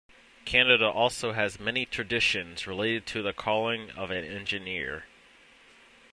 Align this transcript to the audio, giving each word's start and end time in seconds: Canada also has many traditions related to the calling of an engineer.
Canada 0.45 0.87
also 0.87 1.33
has 1.33 1.59
many 1.59 1.85
traditions 1.85 2.65
related 2.65 3.05
to 3.05 3.21
the 3.21 3.33
calling 3.33 3.91
of 3.91 4.09
an 4.09 4.25
engineer. 4.25 5.05